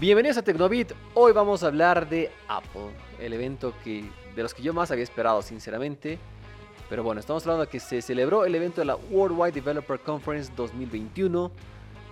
[0.00, 0.92] Bienvenidos a Tecnobit.
[1.14, 4.04] Hoy vamos a hablar de Apple, el evento que
[4.36, 6.20] de los que yo más había esperado, sinceramente.
[6.88, 10.52] Pero bueno, estamos hablando de que se celebró el evento de la Worldwide Developer Conference
[10.56, 11.50] 2021.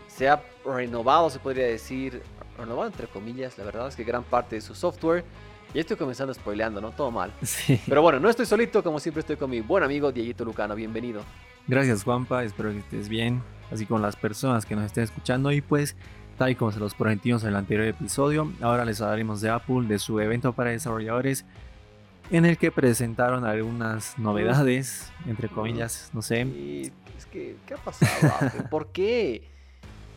[0.09, 2.25] Se ha renovado, se podría decir,
[2.59, 5.25] renovado entre comillas, la verdad es que gran parte de su software.
[5.73, 6.91] Y estoy comenzando spoileando, ¿no?
[6.91, 7.33] Todo mal.
[7.45, 7.81] Sí.
[7.87, 10.75] Pero bueno, no estoy solito, como siempre estoy con mi buen amigo Dieguito Lucano.
[10.75, 11.23] Bienvenido.
[11.69, 15.61] Gracias Juanpa, espero que estés bien, así como las personas que nos estén escuchando y
[15.61, 15.95] pues
[16.37, 19.87] tal y como se los prometimos en el anterior episodio, ahora les hablaremos de Apple,
[19.87, 21.45] de su evento para desarrolladores
[22.31, 26.43] en el que presentaron algunas novedades, entre comillas, no sé.
[26.43, 28.35] Y es que, ¿qué ha pasado?
[28.41, 28.63] Apple?
[28.71, 29.49] ¿Por qué?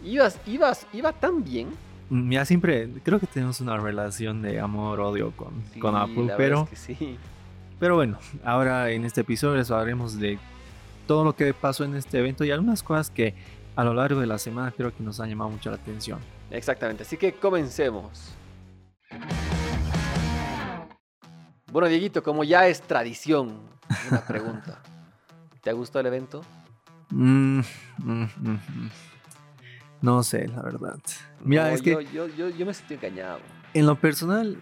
[0.03, 1.69] Ibas, ibas, iba tan bien.
[2.09, 6.69] Mira, siempre creo que tenemos una relación de amor-odio con, Sí, con Apple, pero, es
[6.69, 7.17] que sí.
[7.79, 10.39] pero bueno, ahora en este episodio les hablaremos de
[11.05, 13.35] todo lo que pasó en este evento y algunas cosas que
[13.75, 16.19] a lo largo de la semana creo que nos han llamado mucho la atención.
[16.51, 18.33] Exactamente, así que comencemos.
[21.71, 23.59] Bueno, Dieguito, como ya es tradición,
[24.09, 24.81] una pregunta.
[25.61, 26.41] ¿Te gustó el evento?
[27.11, 27.59] Mm,
[27.99, 28.59] mm, mm.
[30.01, 30.97] No sé, la verdad.
[31.43, 33.39] Mira, No, es que yo, yo, yo, yo me sentí engañado.
[33.73, 34.57] en lo personal,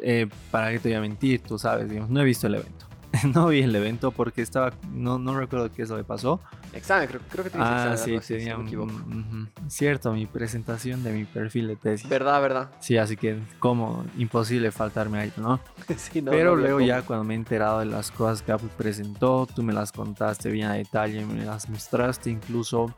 [0.00, 2.86] eh, para que te voy a mentir, tú sabes, digamos, no he visto el evento.
[3.34, 6.40] No vi el evento porque estaba, no, no recuerdo qué es lo que pasó.
[6.72, 7.98] Examen, creo, creo que tienes Ah, examen.
[7.98, 12.08] sí, así, si tenía no me cierto, mi presentación de mi perfil de tesis.
[12.08, 12.70] ¿Verdad, verdad?
[12.80, 15.60] Sí, así que como imposible faltarme ahí, ¿no?
[15.96, 18.70] Sí, no, Pero no luego ya cuando me he enterado de las cosas que Apple
[18.76, 22.92] presentó, tú me las contaste bien a detalle, me las mostraste incluso,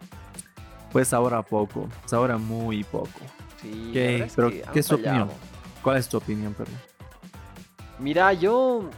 [0.92, 3.10] pues ahora poco, ahora muy poco.
[3.60, 5.28] Sí, ¿Qué- es pero que qué es tu opinión?
[5.82, 6.74] ¿Cuál es tu opinión, perdón?
[7.98, 8.90] Mira, yo,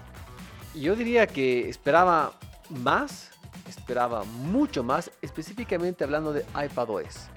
[0.74, 2.33] yo diría que esperaba
[2.70, 3.30] más,
[3.69, 7.28] esperaba mucho más, específicamente hablando de iPadOS.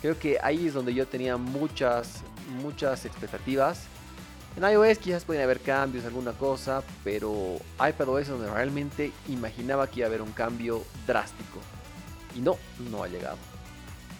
[0.00, 2.22] Creo que ahí es donde yo tenía muchas,
[2.62, 3.84] muchas expectativas.
[4.56, 10.00] En iOS quizás podían haber cambios, alguna cosa, pero iPadOS es donde realmente imaginaba que
[10.00, 11.60] iba a haber un cambio drástico.
[12.36, 12.56] Y no,
[12.90, 13.38] no ha llegado.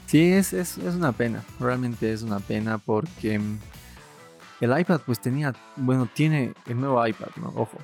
[0.06, 3.58] Sí, es, es, es una pena, realmente es una pena porque mm,
[4.60, 7.48] el iPad pues tenía, bueno, tiene el nuevo iPad, ¿no?
[7.48, 7.78] Ojo,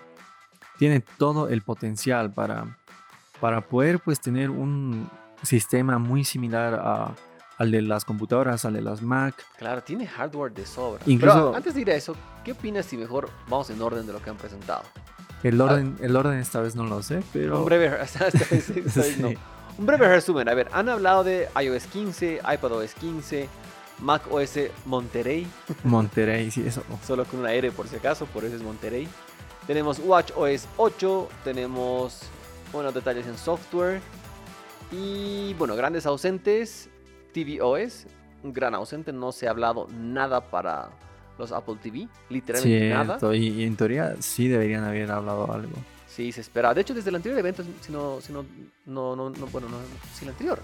[0.80, 2.78] tiene todo el potencial para,
[3.38, 5.08] para poder pues tener un
[5.42, 7.14] sistema muy similar a-
[7.58, 9.34] al de las computadoras, al de las Mac.
[9.58, 11.02] Claro, tiene hardware de sobra.
[11.04, 14.14] Incluso- Pero antes de ir a eso, ¿qué opinas si mejor vamos en orden de
[14.14, 14.82] lo que han presentado?
[15.42, 17.58] El orden, el orden esta vez no lo sé, pero...
[17.58, 19.28] Un breve, esta vez- esta vez no.
[19.30, 19.38] Sí.
[19.78, 20.48] Un breve resumen.
[20.48, 23.48] A ver, han hablado de iOS 15, iPadOS 15,
[24.00, 25.46] Mac OS Monterey,
[25.84, 26.82] Monterrey, sí, eso.
[27.06, 29.06] solo con una R por si acaso, por eso es Monterey.
[29.70, 32.22] Tenemos Watch OS 8, tenemos
[32.72, 34.00] buenos detalles en software
[34.90, 36.90] y bueno, grandes ausentes,
[37.32, 38.08] tvOS,
[38.42, 40.88] un gran ausente, no se ha hablado nada para
[41.38, 43.04] los Apple TV, literalmente nada.
[43.20, 45.74] Cierto, y, y en teoría sí deberían haber hablado algo.
[46.08, 46.74] Sí, se espera.
[46.74, 48.44] De hecho, desde el anterior evento, si no, si no,
[48.86, 49.76] no, no, no, bueno, no,
[50.12, 50.58] si el anterior,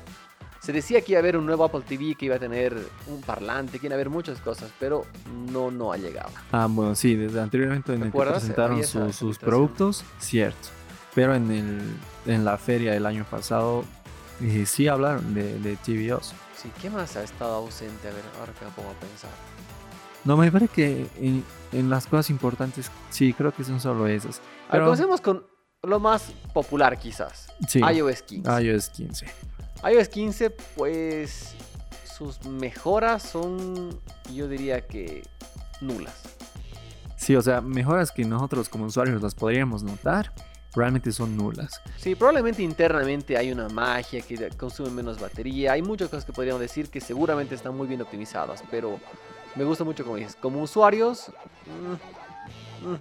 [0.67, 3.21] se decía que iba a haber un nuevo Apple TV, que iba a tener un
[3.23, 5.07] parlante, que iba a haber muchas cosas, pero
[5.53, 6.31] no, no ha llegado.
[6.51, 10.69] Ah, bueno, sí, desde el anterior evento en el que presentaron su- sus productos, cierto.
[11.15, 11.81] Pero en, el,
[12.27, 13.85] en la feria del año pasado
[14.43, 16.35] eh, sí hablaron de, de TVOs.
[16.61, 18.09] Sí, ¿qué más ha estado ausente?
[18.09, 19.31] A ver, ahora que me pongo a pensar.
[20.25, 24.41] No, me parece que en, en las cosas importantes, sí, creo que son solo esas.
[24.71, 25.47] Pero- comencemos con
[25.85, 28.63] lo más popular quizás, Sí, iOS 15.
[28.65, 29.27] iOS 15.
[29.85, 31.55] iOS 15, pues
[32.05, 33.99] sus mejoras son,
[34.35, 35.23] yo diría que
[35.81, 36.23] nulas.
[37.17, 40.33] Sí, o sea, mejoras que nosotros como usuarios las podríamos notar,
[40.75, 41.81] realmente son nulas.
[41.97, 45.73] Sí, probablemente internamente hay una magia que consume menos batería.
[45.73, 49.01] Hay muchas cosas que podríamos decir que seguramente están muy bien optimizadas, pero
[49.55, 50.37] me gusta mucho como dices.
[50.37, 51.31] Como usuarios,
[51.67, 52.99] mm, mm,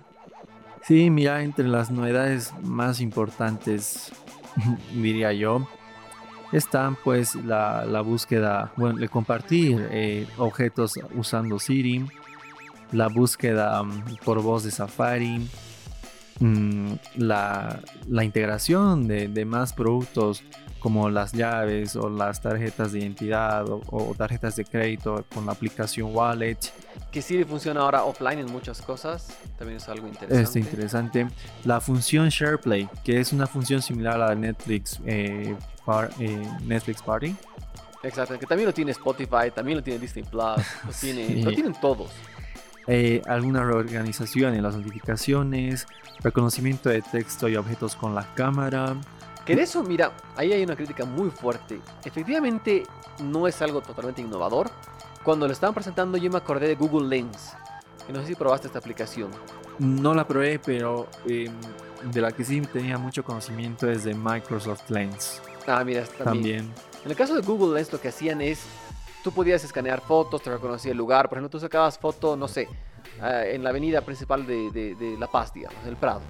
[0.88, 4.12] Sí, mira, entre las novedades más importantes,
[4.94, 5.68] diría yo,
[6.52, 12.06] están pues la, la búsqueda, bueno, de compartir eh, objetos usando Siri,
[12.92, 15.50] la búsqueda mm, por voz de Safari,
[16.40, 20.44] mm, la, la integración de, de más productos
[20.80, 25.54] como las llaves o las tarjetas de identidad o, o tarjetas de crédito con la
[25.54, 26.60] aplicación Wallet.
[27.16, 30.44] Que Siri funciona ahora offline en muchas cosas, también es algo interesante.
[30.44, 31.28] Este interesante.
[31.64, 36.46] La función SharePlay, que es una función similar a la de Netflix, eh, par- eh,
[36.66, 37.34] Netflix Party.
[38.04, 40.42] Exacto, que también lo tiene Spotify, también lo tiene Disney Plus,
[40.86, 41.42] lo, tiene, Sí.
[41.42, 42.12] lo tienen todos.
[42.86, 45.88] Eh, alguna reorganización en las notificaciones,
[46.20, 48.98] reconocimiento de texto y objetos con la cámara.
[49.46, 51.80] Que de eso, mira, ahí hay una crítica muy fuerte.
[52.04, 52.84] Efectivamente,
[53.24, 54.70] no es algo totalmente innovador,
[55.26, 57.54] Cuando lo estaban presentando yo me acordé de Google Lens.
[58.08, 59.32] Que no sé si probaste esta aplicación.
[59.80, 61.52] No la probé, pero em,
[62.12, 65.42] de la que sí tenía mucho conocimiento es de Microsoft Lens.
[65.68, 66.24] Ah, mira, también.
[66.24, 66.74] También.
[67.04, 68.62] En el caso de Google Lens lo que hacían es,
[69.24, 71.28] tú podías escanear fotos, te reconocía el lugar.
[71.28, 72.68] Por ejemplo, tú sacabas foto, no sé,
[73.20, 76.22] ah, en la avenida principal de, de- de La Paz, digamos, del Prado.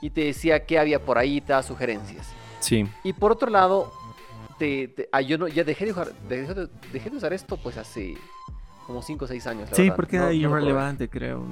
[0.00, 2.26] Y te decía qué había por ahí, te daba sugerencias.
[2.58, 2.84] Sí.
[3.04, 3.92] Y por otro lado,
[4.62, 7.56] te, te- ah, yo no, ya dejé de, usar, dejé, de, dejé de usar esto
[7.56, 8.14] pues hace
[8.86, 9.68] como 5 o 6 años.
[9.70, 9.96] la Sí, verdad.
[9.96, 11.44] porque No- era irrelevante, creo.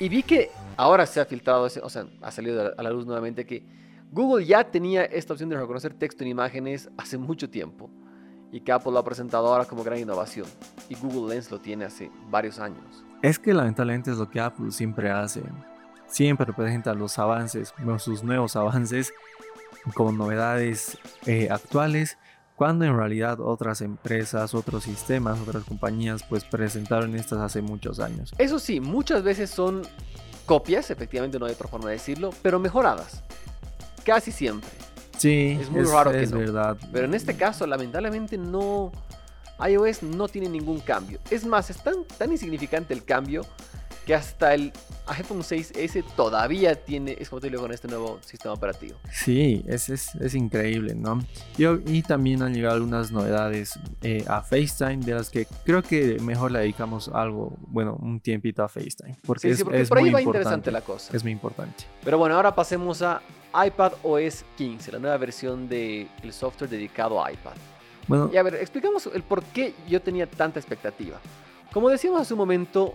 [0.00, 3.44] Y vi que ahora se ha filtrado, o sea, ha salido a la luz nuevamente
[3.44, 3.62] que
[4.10, 7.90] Google ya tenía esta opción de reconocer texto en imágenes hace mucho tiempo
[8.50, 10.46] y que Apple lo ha presentado ahora como gran innovación.
[10.88, 13.04] Y Google Lens lo tiene hace varios años.
[13.20, 15.42] Es que lamentablemente es lo que Apple siempre hace.
[16.06, 19.12] Siempre presenta los avances, sus nuevos avances
[19.94, 20.96] como novedades
[21.26, 22.16] eh, actuales,
[22.56, 28.32] cuando en realidad otras empresas, otros sistemas, otras compañías pues presentaron estas hace muchos años.
[28.38, 29.82] Eso sí, muchas veces son
[30.46, 33.22] copias, efectivamente no hay otra forma de decirlo, pero mejoradas.
[34.04, 34.70] Casi siempre.
[35.16, 36.38] Sí, Es muy raro que es no.
[36.38, 36.76] verdad.
[36.92, 38.92] Pero en este caso, lamentablemente, no.
[39.66, 41.18] iOS no tiene ningún cambio.
[41.30, 43.42] Es más, es tan, tan insignificante el cambio
[44.04, 44.72] que hasta el
[45.06, 48.96] iPhone 6S todavía tiene, es compatible con este nuevo sistema operativo.
[49.12, 51.20] Sí, es, es, es increíble, ¿no?
[51.58, 51.66] Y,
[51.98, 56.52] y también han llegado algunas novedades eh, a FaceTime, de las que creo que mejor
[56.52, 59.16] le dedicamos algo, bueno, un tiempito a FaceTime.
[59.26, 61.14] Porque Sí, es, sí, porque es por ahí muy va interesante la cosa.
[61.14, 61.84] Es muy importante.
[62.02, 63.20] Pero bueno, ahora pasemos a
[63.66, 67.52] iPad OS 15, la nueva versión del software dedicado a iPad.
[68.08, 71.18] Bueno, Y a ver, explicamos el por qué yo tenía tanta expectativa.
[71.72, 72.94] Como decíamos hace un momento,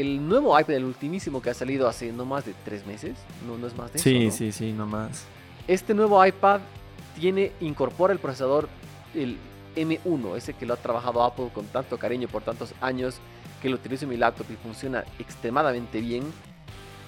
[0.00, 3.56] el nuevo iPad, el ultimísimo que ha salido hace no más de tres meses, no,
[3.56, 4.24] no es más de sí, eso.
[4.24, 4.32] ¿no?
[4.32, 5.24] sí, sí, nomás.
[5.68, 6.60] Este nuevo iPad
[7.18, 8.68] tiene, incorpora el procesador,
[9.14, 9.38] el
[9.76, 13.18] M1, ese que lo ha trabajado Apple con tanto cariño por tantos años,
[13.62, 16.24] que lo utilizo en mi laptop y funciona extremadamente bien.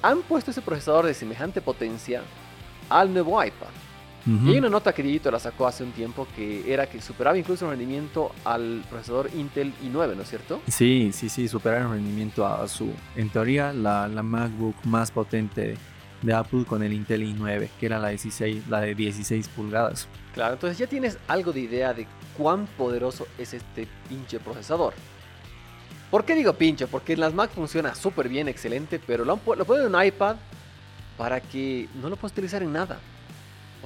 [0.02, 2.22] Han puesto ese procesador de semejante potencia
[2.88, 3.66] al nuevo iPad.
[4.26, 7.38] Y hay una nota que Dieguito la sacó hace un tiempo que era que superaba
[7.38, 10.60] incluso el rendimiento al procesador Intel i9, ¿no es cierto?
[10.66, 15.76] Sí, sí, sí, superar el rendimiento a su, en teoría, la, la MacBook más potente
[16.22, 20.08] de Apple con el Intel i9, que era la, 16, la de 16 pulgadas.
[20.34, 24.94] Claro, entonces ya tienes algo de idea de cuán poderoso es este pinche procesador.
[26.10, 26.88] ¿Por qué digo pinche?
[26.88, 30.36] Porque en las Mac funciona súper bien, excelente, pero lo, lo ponen en un iPad
[31.16, 32.98] para que no lo puedas utilizar en nada.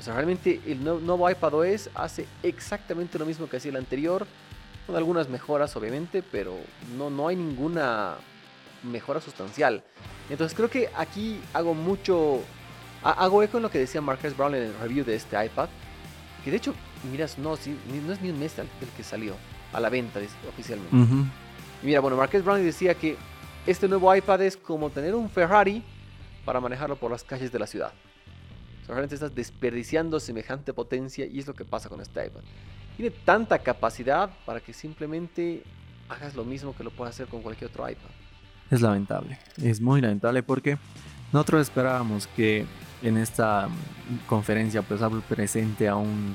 [0.00, 3.76] O sea, realmente el nue- nuevo iPad OS hace exactamente lo mismo que hacía el
[3.76, 4.26] anterior,
[4.86, 6.56] con algunas mejoras obviamente, pero
[6.96, 8.14] no, no hay ninguna
[8.82, 9.82] mejora sustancial.
[10.30, 12.40] Entonces creo que aquí hago mucho,
[13.02, 15.68] ha- hago eco en lo que decía Marcus Brown en el review de este iPad,
[16.44, 16.74] que de hecho,
[17.12, 17.76] miras, no, sí,
[18.06, 19.34] no es ni un mes el que salió
[19.74, 20.18] a la venta
[20.48, 20.96] oficialmente.
[21.82, 23.16] Y mira, bueno, Marques Brown decía que
[23.66, 25.82] este nuevo iPad es como tener un Ferrari
[26.46, 27.92] para manejarlo por las calles de la ciudad.
[28.90, 32.40] Realmente estás desperdiciando semejante potencia y es lo que pasa con este iPad.
[32.96, 35.62] Tiene tanta capacidad para que simplemente
[36.08, 38.10] hagas lo mismo que lo puedes hacer con cualquier otro iPad.
[38.68, 40.76] Es lamentable, es muy lamentable porque
[41.32, 42.66] nosotros esperábamos que
[43.02, 46.34] en esta mm, conferencia pues Apple presente a un,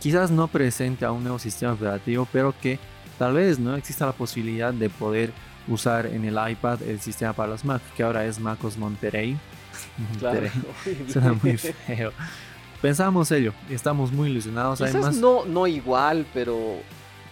[0.00, 2.78] quizás no presente a un nuevo sistema operativo, pero que
[3.18, 5.30] tal vez no exista la posibilidad de poder
[5.68, 9.36] usar en el iPad el sistema para los Mac, que ahora es MacOS Monterey.
[10.22, 10.50] Horrible.
[11.08, 12.12] Suena muy feo.
[12.82, 14.78] Pensábamos ello, y estamos muy ilusionados.
[14.78, 16.76] Quizás Además, no, no igual, pero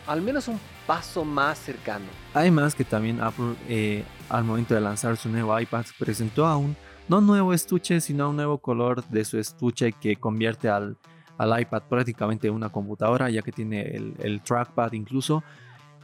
[0.07, 2.07] al menos un paso más cercano.
[2.33, 6.77] Además que también Apple eh, al momento de lanzar su nuevo iPad presentó a un
[7.09, 10.97] no nuevo estuche sino un nuevo color de su estuche que convierte al,
[11.37, 15.43] al iPad prácticamente en una computadora ya que tiene el, el trackpad incluso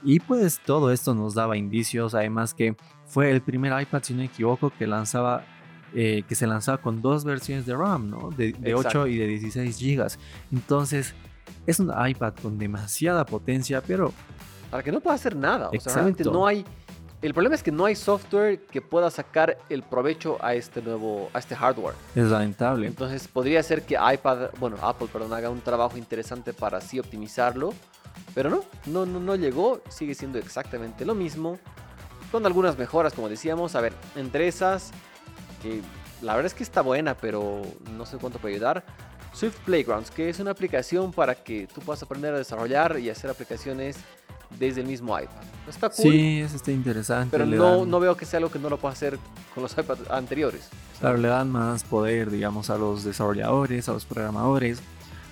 [0.03, 4.21] y pues todo esto nos daba indicios además que fue el primer iPad si no
[4.21, 5.45] me equivoco que lanzaba
[5.95, 8.31] eh, que se lanzaba con dos versiones de RAM ¿no?
[8.31, 9.07] de, de 8 Exacto.
[9.07, 10.19] y de 16 gigas
[10.53, 11.15] entonces
[11.67, 14.13] es un iPad con demasiada potencia pero
[14.71, 15.69] para que no pueda hacer nada.
[15.69, 16.65] O sea, realmente no hay.
[17.23, 21.29] El problema es que no hay software que pueda sacar el provecho a este nuevo,
[21.35, 21.95] a este hardware.
[22.15, 26.79] es lamentable Entonces podría ser que iPad, bueno, Apple, perdón, haga un trabajo interesante para
[26.79, 27.75] así optimizarlo,
[28.35, 31.59] pero no, no, no, no llegó, sigue siendo exactamente lo mismo,
[32.33, 33.75] con algunas mejoras, como decíamos.
[33.75, 34.91] A ver, entre esas,
[35.63, 35.81] que
[36.23, 37.63] la verdad es que está buena, pero
[37.97, 38.85] no sé cuánto puede ayudar.
[39.33, 43.31] Swift Playgrounds, que es una aplicación para que tú puedas aprender a desarrollar y hacer
[43.31, 43.97] aplicaciones
[44.59, 45.31] desde el mismo iPad.
[45.69, 47.29] Está cool, Sí, eso está interesante.
[47.31, 49.17] pero no, dan- no veo que sea algo que no lo pueda hacer
[49.55, 50.69] con los iPads anteriores.
[50.99, 54.81] Claro, le dan más poder, digamos, a los desarrolladores, a los programadores.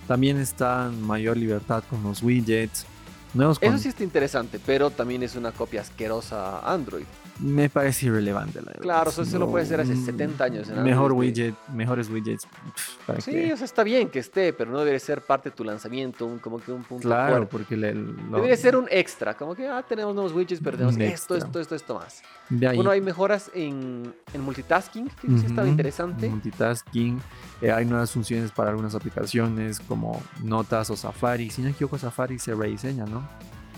[0.06, 2.86] También está mayor libertad con los widgets.
[3.34, 7.04] Nuevos Eso sí está interesante, pero también es una copia asquerosa a Android.
[7.40, 8.82] me parece irrelevante, la verdad.
[8.82, 12.08] Claro, eso se lo puede hacer hace mm, 70 años en Mejor Android, widget, mejores
[12.10, 12.46] widgets.
[12.46, 13.52] pf, ¿para Sí, qué?
[13.52, 16.38] o sea, está bien que esté, pero no debería ser parte de tu lanzamiento, un-
[16.38, 17.46] como que un punto Claro, fuerte.
[17.52, 20.96] porque le, lo- Debería ser un extra, como que ah, tenemos nuevos widgets, pero tenemos
[20.96, 22.22] esto, esto, esto, esto más.
[22.48, 22.76] de ahí.
[22.76, 26.28] Bueno, hay mejoras en, en multitasking, que sí estaba interesante.
[26.28, 27.20] Multitasking.
[27.60, 31.50] eh, hay nuevas funciones para algunas aplicaciones como Notas o Safari.
[31.50, 33.17] Si no me equivoco, Safari se rediseña, ¿no?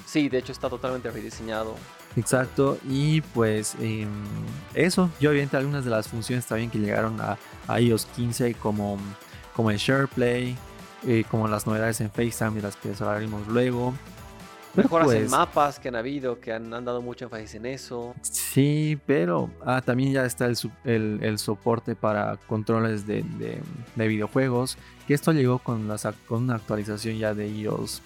[0.07, 1.75] Sí, de hecho está totalmente rediseñado.
[2.17, 2.79] Exacto.
[2.89, 4.09] Y pues em,
[4.75, 5.11] eso.
[5.21, 8.99] Yo obviamente algunas de las funciones también que llegaron a, a iOS 15 como,
[9.55, 10.57] como el SharePlay,
[11.07, 13.95] eh, como las novedades en FaceTime de las que hablaremos luego.
[14.75, 17.67] Pero Mejoras en pues, mapas que han habido, que han, han dado mucho énfasis en
[17.67, 18.15] eso.
[18.23, 23.61] Sí, pero ah, también ya está el, el- el soporte para controles de, de-
[23.97, 24.79] de videojuegos.
[25.09, 28.01] Que esto llegó con, las, con una actualización ya de iOS,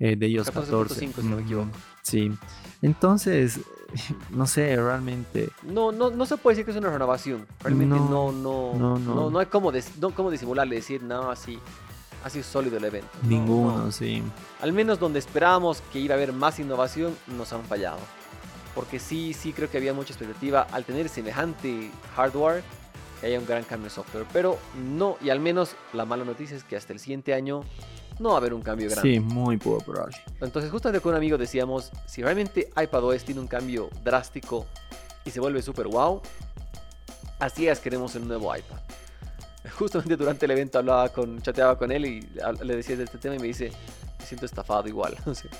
[0.00, 1.06] eh, de iOS 14.
[1.06, 1.68] 14.5, si no me equivoco.
[2.02, 2.32] Sí.
[2.82, 3.60] Entonces,
[4.30, 5.50] no sé, realmente.
[5.62, 7.46] No, no, no se puede decir que es una renovación.
[7.62, 9.30] Realmente no, No, no, no, no, no.
[9.30, 11.58] no, hay cómo, des- no cómo disimularle, decir, no, así,
[12.24, 13.10] así es sólido el evento.
[13.22, 13.92] No, Ninguno, no.
[13.92, 14.22] sí.
[14.62, 17.98] Al menos donde esperábamos que iba a haber más innovación, nos han fallado.
[18.74, 22.62] Porque sí, sí creo que había mucha expectativa al tener semejante hardware
[23.20, 24.24] que haya un gran cambio de software.
[24.32, 24.58] Pero
[24.96, 27.62] no, y al menos la mala noticia es que hasta el siguiente año
[28.20, 29.10] no va a haber un cambio grande.
[29.14, 30.16] Sí, muy poco probable.
[30.40, 34.66] Entonces, justamente con un amigo decíamos, si realmente iPadOS tiene un cambio drástico
[35.24, 36.20] y se vuelve super wow,
[37.38, 38.78] así es queremos el nuevo iPad.
[39.78, 42.20] Justamente durante el evento hablaba con, chateaba con él y
[42.62, 43.70] le decía de este tema y me dice,
[44.18, 45.16] me siento estafado igual.
[45.26, 45.50] O sea,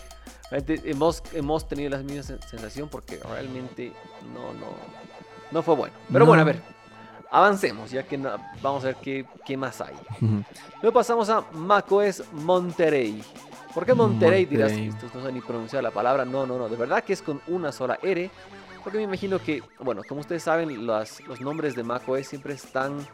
[0.51, 3.93] realmente hemos, hemos tenido la misma sen- sensación porque realmente
[4.35, 4.67] no, no,
[5.51, 5.95] no fue bueno.
[6.13, 6.53] Pero bueno, a No.
[6.53, 6.63] ver,
[7.31, 8.31] avancemos, ya que no-
[8.63, 9.95] vamos a ver qué, qué más hay.
[10.83, 13.23] Luego pasamos a macOS Monterrey.
[13.75, 14.47] ¿Por qué Monterrey?
[14.47, 14.89] Dirás, Monterey.
[15.05, 16.25] esto no sé ni pronunciar la palabra.
[16.25, 16.69] No, no, no.
[16.69, 18.31] De verdad que es con una sola R.
[18.83, 23.07] Porque me imagino que, bueno, como ustedes saben, las- los nombres de macOS siempre están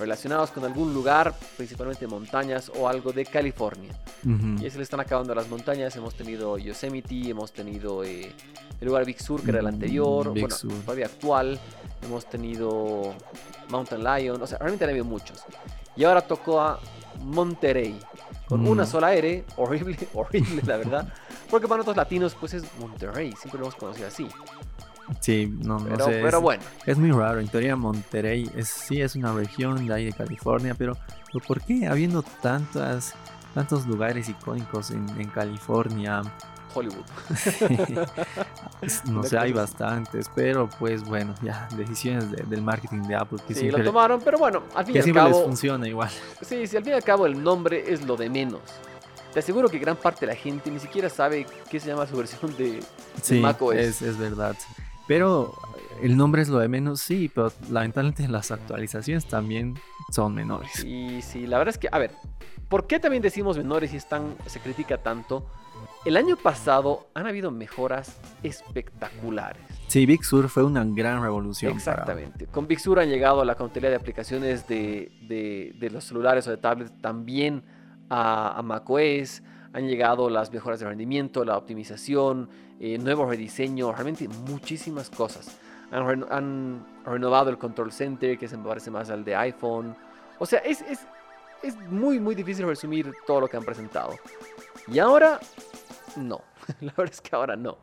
[0.00, 3.92] relacionados con algún lugar, principalmente montañas o algo de California.
[4.24, 4.60] Ujú.
[4.60, 5.94] Y ahí se le están acabando las montañas.
[5.96, 8.32] Hemos tenido Yosemite, hemos tenido eh,
[8.80, 10.72] el lugar Big Sur, que era el Mm, anterior, Big bueno, Sur.
[10.84, 11.60] todavía actual.
[12.02, 13.14] Hemos tenido
[13.68, 15.44] Mountain Lion, o sea, realmente han habido muchos.
[15.96, 16.80] Y ahora tocó a
[17.22, 17.98] Monterrey,
[18.48, 18.68] con Mm.
[18.68, 21.12] una sola R, horrible, horrible, la verdad.
[21.50, 24.26] Porque para nosotros latinos, pues es Monterrey, siempre lo hemos conocido así.
[25.18, 26.20] Sí, no, no Pero, sé.
[26.22, 29.92] pero es- bueno, Es muy raro, en teoría Monterrey es, sí es una región de
[29.94, 30.96] ahí de California, pero
[31.46, 33.14] ¿por qué habiendo tantas,
[33.54, 36.22] tantos lugares icónicos en, en California?
[36.72, 37.04] Hollywood.
[39.06, 43.38] No De sé, hay bastantes, pero pues bueno, ya, decisiones de- del marketing de Apple
[43.46, 45.86] que Sí, siempre, lo tomaron, pero bueno, al fin y al siempre les cabo, funciona
[45.88, 46.10] igual.
[46.40, 48.60] sí, sí, al fin y al cabo el nombre es lo de menos.
[49.34, 52.16] Te aseguro que gran parte de la gente ni siquiera sabe qué se llama su
[52.16, 52.80] versión de,
[53.22, 53.74] Sí, macOS.
[53.76, 54.56] es, es verdad.
[55.10, 55.52] Pero
[56.02, 59.74] el nombre es lo de menos, sí, pero lamentablemente las actualizaciones también
[60.12, 60.84] son menores.
[60.84, 62.12] Y sí, la verdad es que, a ver,
[62.68, 65.44] ¿por qué también decimos menores y están, se critica tanto?
[66.04, 69.60] El año pasado han habido mejoras espectaculares.
[69.88, 71.72] Sí, Big Sur fue una gran revolución.
[71.72, 72.46] para- Exactamente.
[72.46, 76.46] Con Big Sur han llegado a la cantidad de aplicaciones de, de- de los celulares
[76.46, 77.64] o de tablets también
[78.08, 79.42] a, a macOS.
[79.72, 82.48] Han llegado las mejoras de rendimiento, la optimización,
[82.80, 85.48] eh, nuevo rediseño, realmente muchísimas cosas.
[85.92, 89.94] Han, reno- han renovado el control center, que se me parece más al de iPhone.
[90.38, 91.00] O sea, es, es,
[91.62, 94.18] es muy, muy difícil resumir todo lo que han presentado.
[94.88, 95.38] Y ahora,
[96.16, 96.40] no.
[96.80, 97.76] La verdad es que ahora no.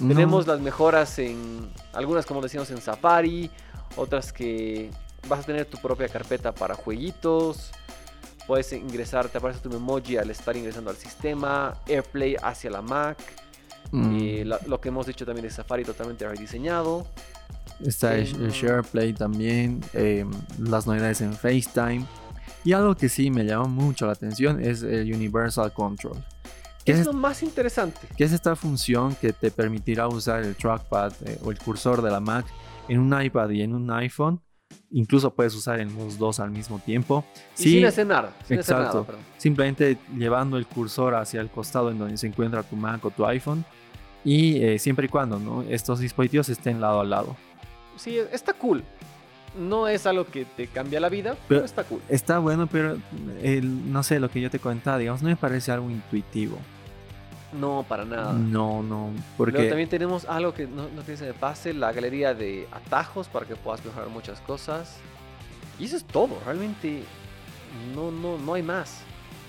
[0.00, 3.50] No, Tenemos las mejoras en algunas, como decíamos, en Safari,
[3.96, 4.90] otras que
[5.28, 7.70] vas a tener tu propia carpeta para jueguitos.
[8.46, 13.18] Puedes ingresar, te aparece tu memoji al estar ingresando al sistema, AirPlay hacia la Mac.
[13.92, 17.06] Mm, eh, lo, lo que hemos dicho también de Safari totalmente rediseñado.
[17.84, 22.04] Está el, el SharePlay también, em, las novedades en FaceTime.
[22.64, 26.16] Y algo que sí me llamó mucho la atención es el Universal Control.
[26.84, 28.00] ¿Qué Es es, lo más interesante.
[28.16, 32.10] que es esta función que te permitirá usar el trackpad eh, o el cursor de
[32.10, 32.46] la Mac
[32.88, 34.40] en un iPad y en un iPhone?
[34.90, 37.24] Incluso puedes usar en los dos al mismo tiempo.
[37.58, 38.32] Y sin hacer nada.
[38.46, 38.94] Sin hacer exacto.
[38.94, 39.22] nada, perdón.
[39.38, 43.24] simplemente llevando el cursor hacia el costado en donde se encuentra tu Mac o tu
[43.26, 43.64] iPhone.
[44.24, 45.62] Y eh, siempre y cuando ¿no?
[45.62, 47.36] estos dispositivos estén lado a lado.
[47.96, 48.84] Sí, está cool.
[49.58, 52.00] No es algo que te cambia la vida, pero, Pero- está cool.
[52.08, 52.96] Está bueno, pero
[53.62, 56.56] no sé, lo que yo te comentaba, digamos, no me parece algo intuitivo.
[57.52, 58.32] No, para nada.
[58.32, 62.32] No, no, porque también tenemos algo que no, no que se me pase, la galería
[62.32, 64.96] de atajos para que puedas mejorar muchas cosas.
[65.78, 67.02] Y eso es todo, realmente
[67.94, 69.00] no, no, no hay más.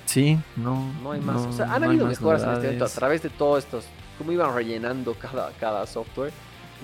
[0.05, 0.91] Sí, no.
[1.01, 1.41] No hay más.
[1.43, 3.85] no- o sea, han no habido mejoras en este evento a través de todos estos,
[4.17, 6.31] cómo iban rellenando cada, cada software.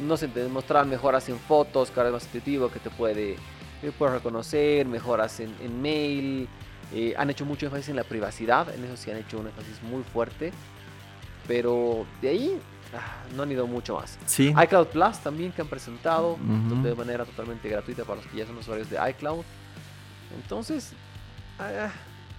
[0.06, 3.36] No se te mostraban mejoras en fotos, cada vez más intuitivo, que te puede,
[3.82, 6.48] que reconocer, mejoras en, en mail.
[6.94, 9.82] eh, han hecho mucho énfasis en la privacidad, en eso sí han hecho un énfasis
[9.84, 10.52] muy fuerte.
[11.48, 12.62] Pero de ahí
[12.96, 14.18] ah, no han ido mucho más.
[14.26, 14.54] Sí.
[14.64, 16.38] iCloud Plus también que han presentado
[16.84, 19.44] de manera totalmente gratuita para los que ya son usuarios de iCloud.
[20.42, 20.94] Entonces,
[21.60, 21.90] ah,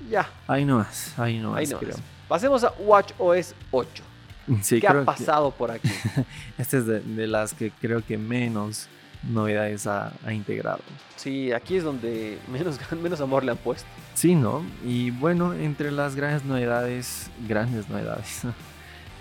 [0.09, 1.93] ya, Ahí no más, ahí no ahí más, no creo.
[1.97, 2.03] más.
[2.29, 4.03] Pasemos a WatchOS 8.
[4.63, 5.89] Sí, ¿Qué creo ha que pasado por aquí?
[6.59, 8.89] esta es de, de las que creo que menos
[9.29, 10.81] novedades ha, ha integrado.
[11.17, 13.87] Sí, aquí es donde menos, menos amor le han puesto.
[14.15, 14.63] Sí, ¿no?
[14.85, 18.43] Y bueno, entre las grandes novedades, grandes novedades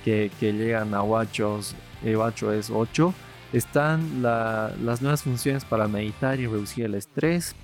[0.03, 3.13] que, que llegan a WatchOS, eh, WatchOS 8,
[3.51, 7.55] están la- las nuevas funciones para meditar y reducir el estrés,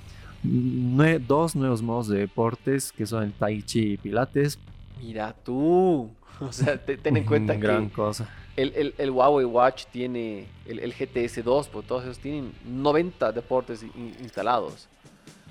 [0.44, 4.60] nue- dos nuevos modos de deportes que son el Tai Chi y Pilates.
[5.02, 6.10] Mira tú.
[6.42, 8.28] O sea, te- ten en cuenta que cosa.
[8.58, 13.32] el, el- el Huawei Watch tiene el, el GTS 2, pues todos esos tienen 90
[13.32, 14.90] deportes in- instalados.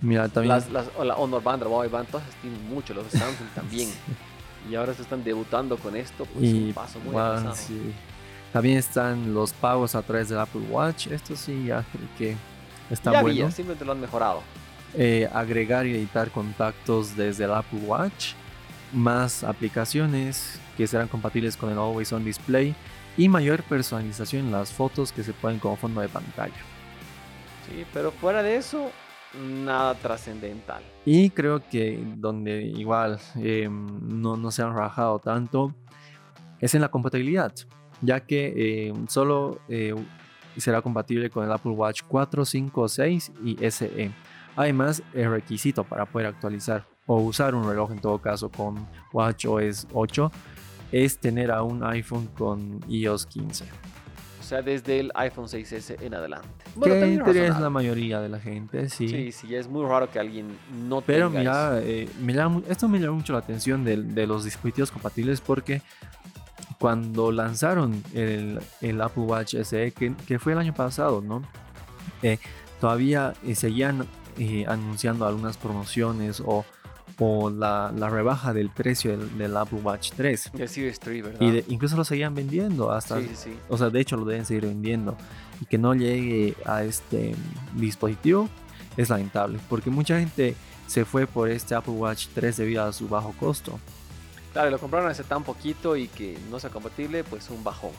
[0.03, 3.49] Mira, también Las, las, la Honor Band, la Huawei Band, todas tienen mucho, los Samsung
[3.55, 3.89] también.
[4.71, 7.55] Y ahora se están debutando con esto, pues y un paso muy avanzado.
[7.55, 7.93] sí.
[8.53, 11.07] También están los pagos a través del Apple Watch.
[11.09, 12.37] Esto sí, ya creo que
[12.91, 13.41] está ya bueno.
[13.45, 14.43] había, simplemente lo han mejorado.
[14.95, 18.33] eh, agregar y editar contactos desde el Apple Watch,
[18.95, 22.75] más aplicaciones que serán compatibles con el Always On Display
[23.17, 26.55] y mayor personalización en las fotos que se ponen como fondo de pantalla.
[27.69, 28.91] Sí, pero fuera de eso,
[29.39, 30.83] nada trascendental.
[31.05, 35.75] Y creo que donde igual eh, no, no se han rajado tanto
[36.61, 37.53] es en la compatibilidad,
[38.01, 39.95] ya que eh, solo eh,
[40.57, 44.11] será compatible con el Apple Watch 4, 5, 6 y SE.
[44.57, 49.89] Además, el requisito para poder actualizar o usar un reloj en todo caso con WatchOS
[49.93, 50.33] 8
[50.93, 53.65] es tener a un iPhone con iOS 15.
[54.41, 56.49] O sea, desde el iPhone 6S en adelante.
[56.83, 57.61] que teoría es razonable.
[57.63, 59.09] la mayoría de la gente, sí.
[59.09, 60.49] Sí, sí, es muy raro que alguien
[60.87, 61.87] no Pero tenga mira, eso.
[61.89, 65.41] eh, me llama mu- esto me llama mucho la atención de, de los dispositivos compatibles
[65.41, 65.81] porque
[66.79, 71.43] cuando lanzaron el, el Apple Watch SE, que, que fue el año pasado, ¿no?
[72.23, 72.39] Eh,
[72.81, 74.07] todavía eh, seguían
[74.39, 76.65] eh, anunciando algunas promociones o,
[77.19, 80.51] o la, la rebaja del precio del, del Apple Watch 3.
[80.59, 81.41] El Series 3, ¿verdad?
[81.41, 83.21] Y de- incluso lo seguían vendiendo hasta...
[83.21, 83.57] sí, sí, sí.
[83.69, 85.17] O sea, de hecho lo deben seguir vendiendo.
[85.61, 87.35] Y que no llegue a este
[87.75, 88.49] dispositivo
[88.97, 89.59] es lamentable.
[89.69, 93.79] Porque mucha gente se fue por este Apple Watch 3 debido a su bajo costo.
[94.53, 97.91] Claro, lo compraron hace tan poquito y que no sea compatible, pues un bajón.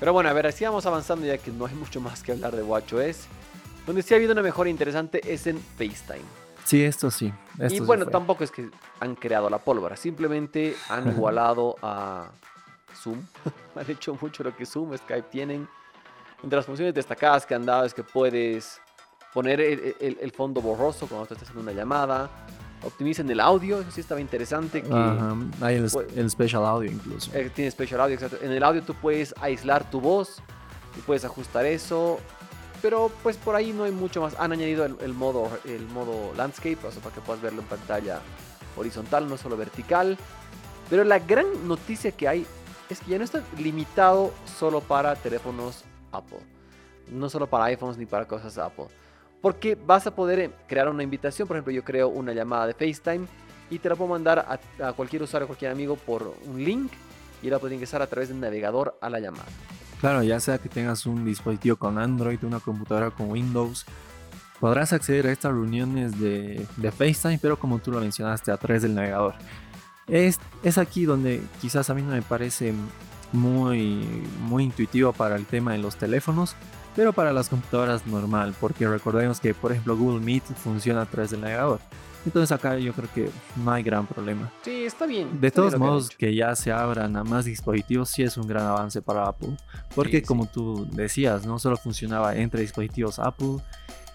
[0.00, 2.54] Pero bueno, a ver, así vamos avanzando ya que no hay mucho más que hablar
[2.54, 3.26] de WatchOS.
[3.86, 6.24] Donde sí ha habido una mejora interesante es en FaceTime.
[6.64, 7.32] Sí, esto sí.
[7.58, 12.30] Esto y bueno, tampoco es que han creado la pólvora, simplemente han igualado a
[12.96, 13.20] Zoom.
[13.76, 15.68] han hecho mucho lo que Zoom, Skype tienen.
[16.42, 18.80] Entre las funciones destacadas que han dado es que puedes
[19.32, 22.30] poner el, el- el fondo borroso cuando estás haciendo una llamada.
[22.82, 24.82] Optimicen el audio, eso sí estaba interesante.
[24.82, 27.30] Que Ajá, Hay el, Pues- el special audio incluso.
[27.34, 28.36] eh, tiene special audio, exacto.
[28.42, 30.42] En el audio tú puedes aislar tu voz
[30.96, 32.20] y puedes ajustar eso.
[32.84, 34.38] Pero pues por ahí no hay mucho más.
[34.38, 37.66] Han añadido el, el modo, el modo landscape, o sea, para que puedas verlo en
[37.66, 38.20] pantalla
[38.76, 40.18] horizontal, no solo vertical.
[40.90, 42.46] Pero la gran noticia que hay
[42.90, 46.40] es que ya no está limitado solo para teléfonos Apple.
[47.10, 48.88] No solo para iPhones ni para cosas Apple.
[49.40, 51.48] Porque vas a poder eh, crear una invitación.
[51.48, 53.26] Por ejemplo, yo creo una llamada de FaceTime
[53.70, 56.92] y te la puedo mandar a, a cualquier usuario, a cualquier amigo por un link
[57.42, 59.46] y la puedes ingresar a través del navegador a la llamada.
[60.00, 63.86] Claro, ya sea que tengas un dispositivo con Android, una computadora con Windows,
[64.60, 68.82] podrás acceder a estas reuniones de, de FaceTime, pero como tú lo mencionaste, a través
[68.82, 69.34] del navegador.
[70.06, 72.74] Es, es aquí donde quizás a mí no me parece
[73.32, 74.06] muy,
[74.42, 76.54] muy intuitivo para el tema de los teléfonos,
[76.94, 81.30] pero para las computadoras normal, porque recordemos que, por ejemplo, Google Meet funciona a través
[81.30, 81.80] del navegador.
[82.24, 84.50] Entonces acá yo creo que no hay gran problema.
[84.62, 85.40] Sí, está bien.
[85.40, 88.66] De está todos modos, que ya se abran a más dispositivos sí es un gran
[88.66, 89.56] avance para Apple.
[89.94, 90.26] Porque Sí, sí.
[90.26, 93.56] como tú decías, no solo funcionaba entre dispositivos Apple.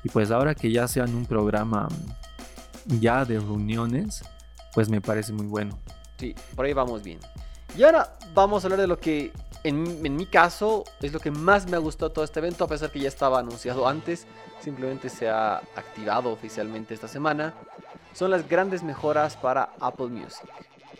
[0.03, 1.87] Y pues ahora que ya sean un programa
[2.85, 4.23] ya de reuniones,
[4.73, 5.77] pues me parece muy bueno.
[6.17, 7.19] Sí, por ahí vamos bien.
[7.77, 9.31] Y ahora vamos a hablar de lo que
[9.63, 12.67] en, en mi caso es lo que más me ha gustado todo este evento, a
[12.67, 14.25] pesar que ya estaba anunciado antes,
[14.61, 17.53] simplemente se ha activado oficialmente esta semana.
[18.13, 20.49] Son las grandes mejoras para Apple Music.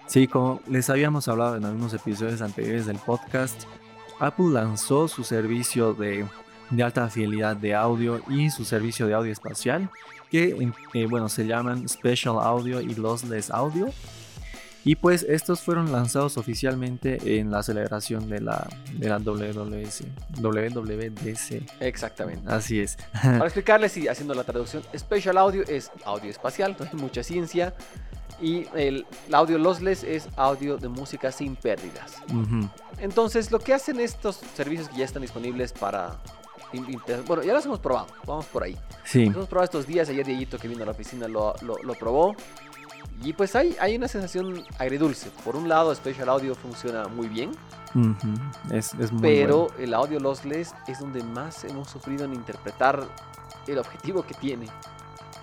[0.07, 3.65] Sí, como les habíamos hablado en algunos episodios anteriores del podcast,
[4.19, 6.25] Apple lanzó su servicio de,
[6.83, 9.89] alta fidelidad de audio y su servicio de audio espacial,
[10.31, 13.89] que eh, bueno, se llaman Special Audio y Lossless Audio.
[14.85, 20.05] Y pues estos fueron lanzados oficialmente en la celebración de la, de la WWDC.
[20.39, 21.81] WWDC.
[21.81, 22.43] Exactamente.
[22.47, 22.97] Así es.
[23.21, 27.73] Para explicarles y haciendo la traducción, Special Audio es audio espacial, no hay mucha ciencia.
[28.41, 32.13] Y el, audio lossless es audio de música sin pérdidas.
[32.99, 36.19] Entonces, lo que hacen estos servicios que ya están disponibles para
[37.25, 38.77] bueno, ya los hemos probado, vamos por ahí.
[39.03, 39.23] Sí.
[39.23, 42.35] hemos probado estos días, ayer Dieguito que vino a la oficina lo, lo, probó.
[43.23, 45.29] Y pues hay, hay una sensación agridulce.
[45.43, 47.51] Por un lado, Special Audio funciona muy bien.
[48.71, 53.03] es, es, muy Pero el audio lossless es donde más hemos sufrido en interpretar
[53.67, 54.67] el objetivo que tiene.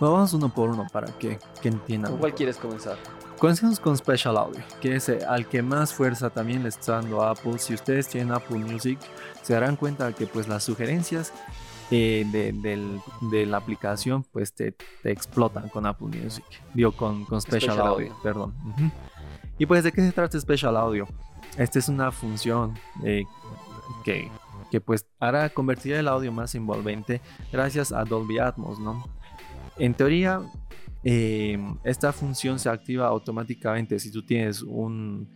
[0.01, 2.13] vamos uno por uno para que, que entiendan.
[2.13, 2.97] ¿Con cuál quieres comenzar?
[3.39, 7.23] Comencemos con Special Audio, que es eh, al que más fuerza también le está dando
[7.23, 7.59] Apple.
[7.59, 8.99] Si ustedes tienen Apple Music,
[9.43, 11.35] se darán cuenta que pues las sugerencias
[11.91, 12.25] eh,
[13.31, 16.45] de, la aplicación pues te, explotan con Apple Music.
[16.75, 18.55] Digo, con, con Special, Audio, perdón.
[19.59, 21.07] Y pues, ¿de qué se trata Special Audio?
[21.57, 23.25] Esta es una función eh,
[24.05, 24.31] que,
[24.71, 27.21] que pues hará convertir el audio más envolvente
[27.53, 29.05] gracias a Dolby Atmos, ¿no?
[29.79, 30.43] En teoría,
[31.09, 35.29] Em, esta función se activa automáticamente si tú tienes un,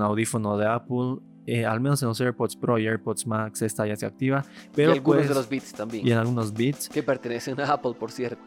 [0.00, 1.18] audífono de Apple.
[1.46, 4.44] Eh, al menos en los AirPods Pro y AirPods Max esta ya se activa.
[4.74, 6.06] Pero y algunos de los Beats también.
[6.06, 6.88] Y en algunos Beats.
[6.88, 8.42] Que pertenecen a Apple, por cierto.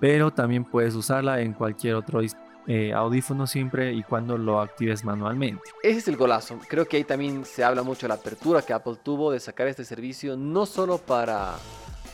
[0.00, 2.20] Pero también puedes usarla en cualquier otro
[2.66, 5.62] eh, audífono siempre y cuando lo actives manualmente.
[5.82, 6.58] Ese es el golazo.
[6.68, 9.68] Creo que ahí también se habla mucho de la apertura que Apple tuvo de sacar
[9.68, 11.56] este servicio no solo para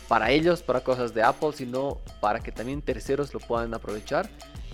[0.08, 4.28] para ellos, para cosas de Apple, sino para que también terceros lo puedan aprovechar.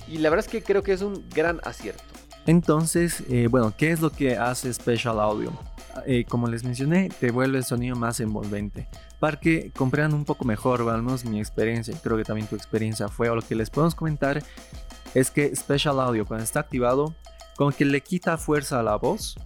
[0.09, 2.03] Y la verdad es que creo que es un gran acierto.
[2.47, 5.53] Entonces, eh, bueno, ¿qué es lo que hace Special Audio?
[6.07, 8.89] Eh, como les mencioné, te vuelve el sonido más envolvente.
[9.19, 13.09] Para que comprendan un poco mejor, al menos mi experiencia, creo que también tu experiencia
[13.09, 14.43] fue, o lo que les podemos comentar
[15.15, 17.15] es que Special Audio cuando está activado,
[17.57, 19.37] como que le quita fuerza a la voz,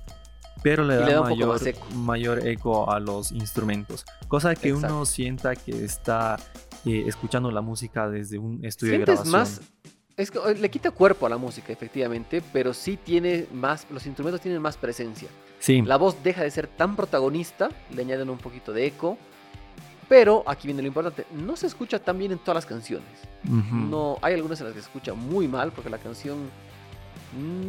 [0.62, 1.60] pero le da, mayor,
[1.94, 4.04] mayor, eco a los instrumentos.
[4.28, 6.36] Cosa que uno sienta que está
[6.84, 9.32] eh, escuchando la música desde un estudio de grabación.
[9.32, 9.60] más
[10.16, 14.06] es que eh, le quita cuerpo a la música, efectivamente, pero sí tiene más, los
[14.06, 15.28] instrumentos tienen más presencia.
[15.58, 15.82] Sí.
[15.82, 19.18] La voz deja de ser tan protagonista, le añaden un poquito de eco,
[20.08, 23.08] pero aquí viene lo importante, no se escucha tan bien en todas las canciones.
[23.42, 26.50] No, hay algunas en las que se escucha muy mal porque la canción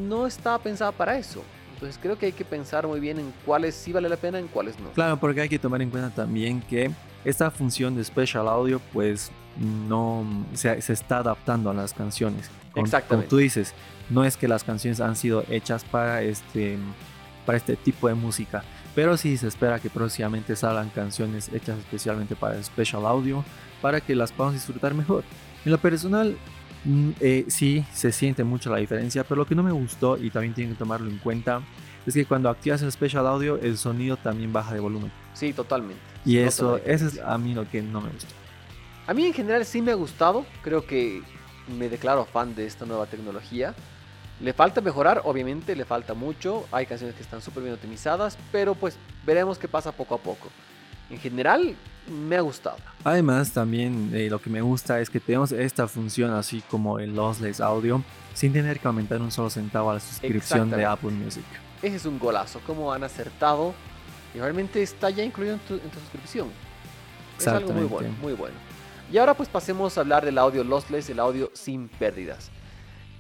[0.08, 1.44] no está pensada para eso.
[1.74, 4.48] Entonces creo que hay que pensar muy bien en cuáles sí vale la pena, en
[4.48, 4.90] cuáles no.
[4.92, 6.92] Claro, porque hay que tomar en cuenta también que
[7.26, 12.50] esta función de Special Audio pues no se, se está adaptando a las canciones.
[12.76, 13.08] Exactamente.
[13.08, 13.74] Como tú dices,
[14.10, 16.78] no es que las canciones han sido hechas para este,
[17.46, 18.64] para este tipo de música,
[18.94, 23.44] pero sí se espera que próximamente salgan canciones hechas especialmente para Special Audio
[23.82, 25.24] para que las podamos disfrutar mejor.
[25.64, 26.38] En lo personal,
[26.86, 30.30] Mm, eh, sí, se siente mucho la diferencia, pero lo que no me gustó y
[30.30, 31.62] también tienen que tomarlo en cuenta
[32.06, 35.12] es que cuando activas el Special Audio el sonido también baja de volumen.
[35.34, 36.00] Sí, totalmente.
[36.24, 38.34] Y eso, eso es a mí lo que no me gustó.
[39.08, 41.22] A mí en general sí me ha gustado, creo que
[41.78, 43.74] me declaro fan de esta nueva tecnología.
[44.42, 46.66] Le falta mejorar, obviamente, le falta mucho.
[46.72, 50.50] Hay canciones que están súper bien optimizadas, pero pues veremos qué pasa poco a poco
[51.10, 51.76] en general
[52.08, 52.78] me ha gustado.
[53.04, 57.16] Además, también eh, lo que me gusta es que tenemos esta función así como el
[57.16, 61.46] lossless audio sin tener que aumentar un solo centavo a la suscripción de Apple Music.
[61.82, 63.74] Ese es un golazo, como han acertado
[64.34, 66.50] y realmente está ya incluido en tu, suscripción.
[67.40, 68.56] Es algo muy bueno, muy bueno.
[69.12, 72.50] Y ahora pues pasemos a hablar del audio lossless, el audio sin pérdidas.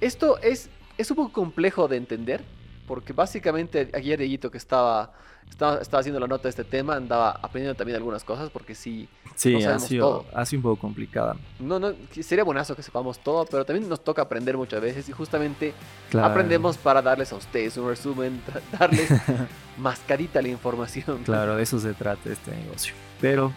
[0.01, 2.43] Esto es, es un poco complejo de entender
[2.85, 5.11] porque básicamente ayer Dieguito que estaba,
[5.49, 9.07] estaba, estaba, haciendo la nota de este tema, andaba aprendiendo también algunas cosas, porque sí,
[9.35, 11.35] sí no ha, sido, ha sido un poco complicada.
[11.59, 15.11] No, no, sería buenazo que sepamos todo, pero también nos toca aprender muchas veces y
[15.11, 15.73] justamente
[16.13, 18.41] aprendemos para darles a ustedes un resumen,
[18.79, 19.09] darles
[19.77, 21.23] mascarita la información.
[21.23, 22.93] Claro, de eso se trata este negocio.
[23.19, 23.51] Pero,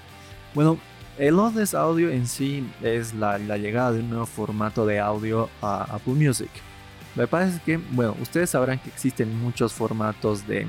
[0.55, 0.79] bueno,
[1.19, 5.83] el Lossless Audio en sí es la, llegada de un nuevo formato de audio a
[5.95, 6.51] Apple Music.
[7.17, 10.67] Lo que pasa es que, bueno, ustedes sabrán que existen muchos formatos de,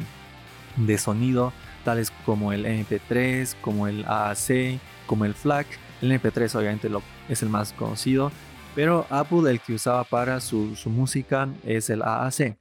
[0.97, 1.53] sonido,
[1.85, 5.67] tales como el MP3, como el AAC, como el FLAC.
[6.01, 6.89] El MP3 obviamente
[7.27, 8.31] es el más conocido,
[8.73, 12.57] pero Apple el que usaba para su, música es el AAC.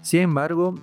[0.00, 0.74] Sin embargo,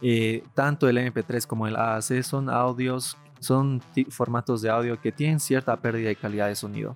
[0.00, 5.40] eh, tanto el MP3 como el AAC son audios, son formatos de audio que tienen
[5.40, 6.94] cierta pérdida de calidad de sonido.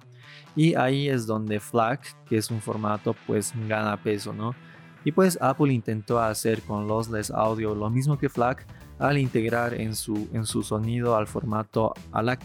[0.55, 4.55] Y ahí es donde FLAC, que es un formato, pues gana peso, ¿no?
[5.05, 8.67] Y pues Apple intentó hacer con Lossless Audio lo mismo que FLAC
[8.99, 12.41] al integrar en su, en su sonido al formato ALAC,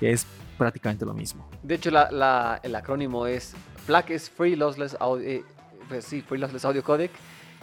[0.00, 0.26] que es
[0.58, 1.48] prácticamente lo mismo.
[1.62, 3.54] De hecho, la, el acrónimo es
[3.86, 5.44] FLAC es Free Lossless Audio, eh,
[5.88, 7.10] pues sí, Free Lossless Audio Codec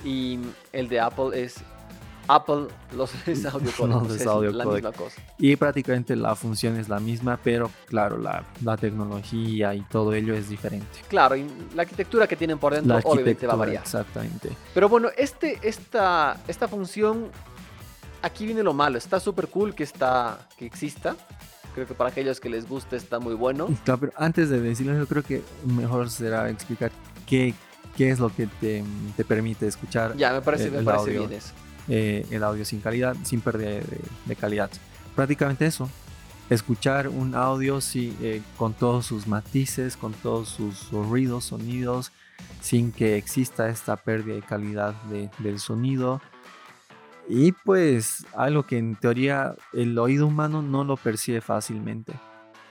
[0.04, 0.39] Y
[0.71, 1.63] el de Apple es
[2.28, 3.94] Apple Lossless Audio Codec.
[3.96, 4.84] Lossless es Audio la Codec.
[4.84, 5.22] misma cosa.
[5.38, 10.34] Y prácticamente la función es la misma, pero claro, la, la tecnología y todo ello
[10.34, 11.00] es diferente.
[11.08, 13.84] Claro, y la arquitectura que tienen por dentro obviamente va a variar.
[13.84, 14.50] exactamente.
[14.74, 17.30] Pero bueno, este, esta, esta función,
[18.22, 18.98] aquí viene lo malo.
[18.98, 21.16] Está súper cool que, está, que exista.
[21.74, 23.68] Creo que para aquellos que les guste está muy bueno.
[23.86, 26.92] Claro, pero antes de decirlo, yo creo que mejor será explicar
[27.28, 27.54] qué,
[27.96, 28.84] qué es lo que te,
[29.16, 31.20] te permite escuchar Ya, me parece, El- me el parece audio.
[31.28, 31.54] bien eso.
[31.88, 33.84] Eh, el audio sin calidad, sin pérdida de,
[34.26, 34.69] de calidad.
[35.15, 35.89] Prácticamente eso.
[36.50, 42.12] Escuchar un audio sí, eh, con todos sus matices, con todos sus ruidos, sonidos,
[42.62, 46.21] sin que exista esta pérdida de calidad de- del sonido.
[47.28, 52.13] Y pues algo que en teoría el oído humano no lo percibe fácilmente.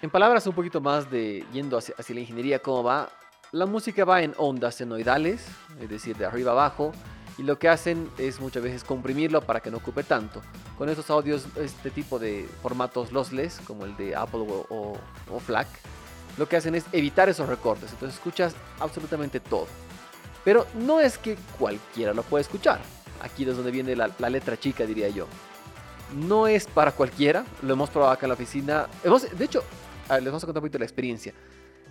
[0.01, 3.11] En palabras un poquito más de yendo hacia, hacia la ingeniería, ¿cómo va?
[3.53, 5.47] La música va en ondas senoidales,
[5.81, 6.93] es decir, de arriba abajo,
[7.39, 10.41] y lo que hacen es muchas veces comprimirlo para que no ocupe tanto.
[10.79, 14.99] Con estos audios, este tipo de formatos lossless, como el de Apple o, o-
[15.35, 15.67] o FLAC,
[16.39, 19.67] lo que hacen es evitar esos recortes, entonces escuchas absolutamente todo.
[20.45, 22.81] Pero no es que cualquiera lo pueda escuchar.
[23.23, 25.27] Aquí es donde viene la, la letra chica, diría yo.
[26.15, 28.87] No es para cualquiera, lo hemos probado acá en la oficina.
[29.03, 29.65] Hemos, de hecho,
[30.09, 31.33] ver, les vamos a contar un poquito la experiencia.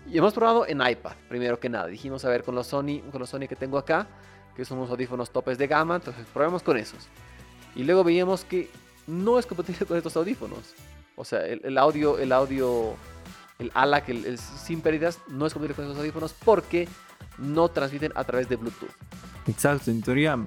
[0.09, 1.87] Y hemos probado en iPad, primero que nada.
[1.87, 4.07] Dijimos, a ver, con los Sony, con los Sony que tengo acá,
[4.55, 7.07] que son unos audífonos topes de gama, entonces probemos con esos.
[7.75, 8.69] Y luego veíamos que
[9.07, 10.73] no es compatible con estos audífonos.
[11.15, 12.95] O sea, el, audio, el audio,
[13.59, 16.87] el ALAC, el, el sin pérdidas, no es compatible con estos audífonos porque
[17.37, 18.89] no transmiten a través de Bluetooth.
[19.47, 20.37] Exacto, en teoría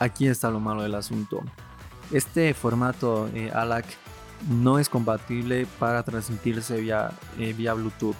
[0.00, 1.42] aquí está lo malo del asunto.
[2.10, 3.84] Este formato eh, ALAC
[4.48, 8.16] no es compatible para transmitirse vía, eh, vía Bluetooth.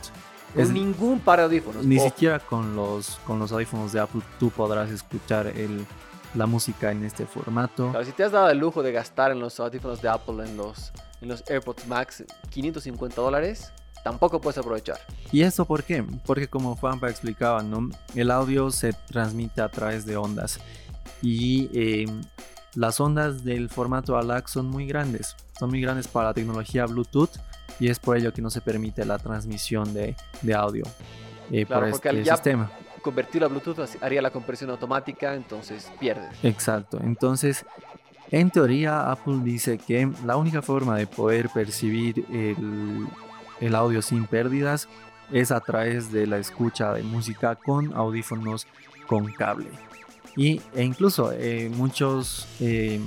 [0.54, 1.84] Con Es- ningún par de audífonos.
[1.84, 2.06] ni Ojo.
[2.06, 5.86] siquiera con los, con los audífonos de Apple tú podrás escuchar el,
[6.34, 7.90] la música en este formato.
[7.90, 10.56] Claro, si te has dado el lujo de gastar en los audífonos de Apple, en
[10.56, 14.98] los, en los AirPods Max, 550 dólares, tampoco puedes aprovechar.
[15.30, 16.04] ¿Y eso por qué?
[16.26, 17.88] Porque como Juanpa explicaba, ¿no?
[18.14, 20.58] el audio se transmite a través de ondas
[21.22, 22.06] y eh,
[22.74, 27.30] las ondas del formato ALAC son muy grandes, son muy grandes para la tecnología Bluetooth
[27.80, 30.84] y es por ello que no se permite la transmisión de, de audio
[31.50, 32.70] eh, Claro, por este ya- sistema.
[33.02, 36.28] Convertirlo a Bluetooth así- haría la conversión automática, entonces pierdes.
[36.42, 37.64] Exacto, entonces
[38.30, 43.06] en teoría Apple dice que la única forma de poder percibir el,
[43.60, 44.86] el audio sin pérdidas
[45.32, 48.66] es a través de la escucha de música con audífonos
[49.06, 49.68] con cable.
[50.36, 53.00] Y, e incluso eh, muchos, eh,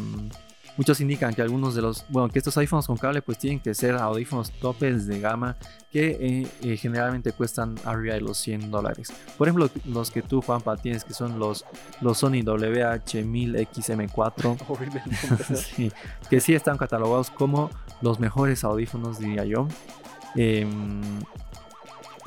[0.78, 3.74] muchos indican que algunos de los, bueno, que estos audífonos con cable pues tienen que
[3.74, 5.58] ser audífonos topes de gama
[5.92, 9.14] que eh, eh, generalmente cuestan arriba de los 100 dólares.
[9.38, 11.66] Por ejemplo, los que tú, Juanpa, tienes que son los,
[12.02, 14.66] los Sony WH-1000XM4.
[14.68, 15.58] Horrible el nombre, ¿no?
[15.58, 15.92] Sí,
[16.30, 17.70] que sí están catalogados como
[18.02, 19.68] los mejores audífonos, diría yo.
[20.36, 21.20] Em,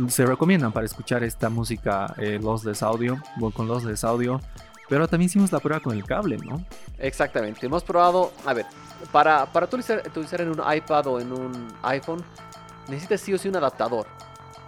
[0.09, 3.17] se recomiendan para escuchar esta música eh, lossless audio,
[3.55, 4.41] con lossless audio,
[4.89, 6.65] pero también hicimos la prueba con el cable, ¿no?
[6.99, 7.67] Exactamente.
[7.67, 8.67] Hemos probado, a ver,
[9.13, 12.23] para, para utilizar, utilizar en un iPad o en un iPhone,
[12.89, 14.07] necesitas sí o sí un adaptador.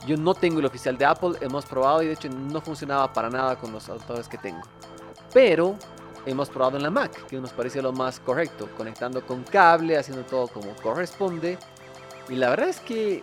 [0.06, 3.30] Yo no tengo el oficial de Apple, hemos probado y de hecho no funcionaba para
[3.30, 4.62] nada con los adaptadores que tengo.
[5.32, 5.76] Pero
[6.24, 10.24] hemos probado en la Mac, que nos parecía lo más correcto, conectando con cable, haciendo
[10.24, 11.58] todo como corresponde.
[12.28, 13.22] Y la verdad es que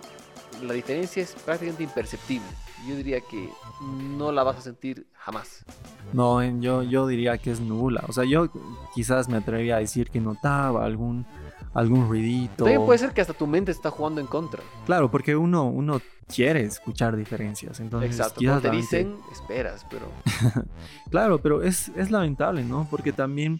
[0.61, 2.47] la diferencia es prácticamente imperceptible.
[2.87, 3.49] Yo diría que
[3.81, 5.65] no la vas a sentir jamás.
[6.13, 8.03] No, yo, yo diría que es nula.
[8.07, 8.47] O sea, yo
[8.93, 11.25] quizás me atrevería a decir que notaba algún,
[11.73, 12.63] algún ruidito.
[12.65, 14.61] También puede ser que hasta tu mente está jugando en contra.
[14.85, 15.99] Claro, porque uno, uno
[16.33, 17.79] quiere escuchar diferencias.
[17.79, 20.07] Entonces, Exacto, quizás te mente- dicen, esperas, pero
[21.09, 22.87] Claro, pero es, es lamentable, ¿no?
[22.89, 23.59] Porque también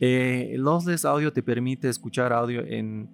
[0.00, 3.08] eh, lossless audio te permite escuchar audio en,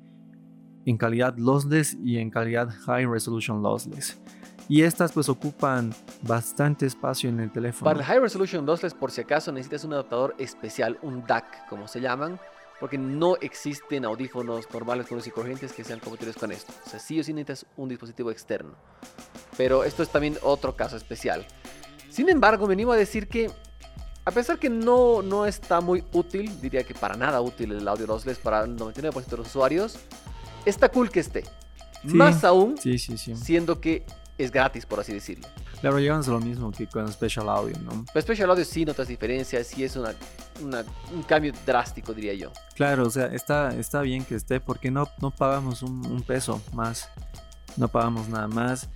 [0.86, 4.20] en calidad lossless y en calidad high resolution lossless.
[4.68, 7.84] Y estas pues ocupan bastante espacio en el teléfono.
[7.84, 11.88] para el High Resolution Lossless, por si acaso, necesitas un adaptador especial, un DAC, como
[11.88, 12.40] se llaman,
[12.80, 16.72] porque no existen audífonos normales, comunes y corrientes que sean compatibles con esto.
[16.86, 18.74] O sea, sí o sí necesitas un dispositivo externo.
[19.56, 21.46] Pero esto es también otro caso especial.
[22.08, 23.50] Sin embargo, me animo a decir que,
[24.24, 28.06] a pesar que no, no está muy útil, diría que para nada útil el audio
[28.06, 29.98] lossless para el 99% de los usuarios,
[30.64, 31.44] está cool que esté.
[32.02, 33.36] Sí, Más aún, Sí, sí, sí.
[33.36, 34.04] siendo que
[34.38, 35.46] es gratis, por así decirlo.
[35.80, 38.04] Claro, llegamos a lo mismo que con Special Audio, ¿no?
[38.12, 40.14] Pero Special Audio sí notas diferencias, sí es una,
[40.62, 42.52] una- un cambio drástico, diría yo.
[42.74, 46.62] Claro, o sea, está, está bien que esté porque no, no pagamos un, un peso
[46.72, 47.08] más.
[47.76, 48.88] No pagamos nada más.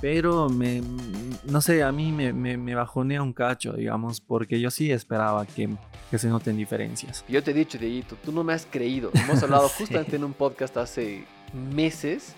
[0.00, 0.82] pero me,
[1.44, 5.46] no sé, a mí me, me, me bajonea un cacho, digamos, porque yo sí esperaba
[5.46, 5.70] que,
[6.10, 7.24] que se noten diferencias.
[7.28, 9.10] Yo te he dicho, Dieguito, tú no me has creído.
[9.14, 9.74] Hemos hablado Sí.
[9.78, 12.34] justamente en un podcast hace meses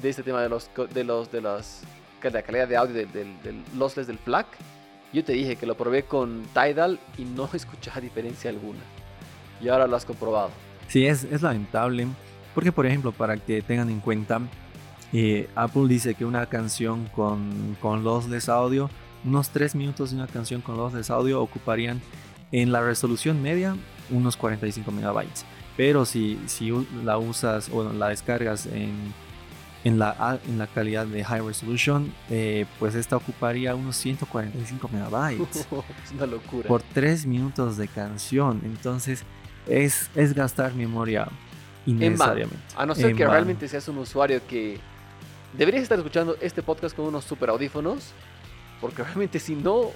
[0.00, 1.82] de este tema de los de los de las
[2.22, 4.46] de la calidad de audio del, del, del lossless del FLAC.
[5.12, 8.80] Yo te dije que lo probé con Tidal y no escuchaba diferencia alguna.
[9.60, 10.50] Y ahora lo has comprobado.
[10.88, 12.06] Sí, es, es lamentable,
[12.54, 14.40] porque por ejemplo, para que tengan en cuenta,
[15.12, 18.90] eh, Apple dice que una canción con, con lossless audio,
[19.24, 22.00] unos 3 minutos de una canción con lossless audio ocuparían
[22.52, 23.76] en la resolución media
[24.10, 25.44] unos 45 megabytes.
[25.76, 26.72] Pero si, si
[27.04, 29.12] la usas o la descargas en,
[29.86, 35.56] en, la, en la calidad de high resolution, eh, pues esta ocuparía unos 145 megabytes
[36.04, 36.66] es una locura.
[36.68, 38.60] por 3 minutos de canción.
[38.64, 39.22] Entonces
[39.66, 41.28] es, es gastar memoria
[41.86, 42.56] innecesariamente.
[42.76, 44.78] A no ser en que realmente seas un usuario que
[45.56, 48.12] deberías estar escuchando este podcast con unos super audífonos,
[48.80, 49.90] porque realmente si no,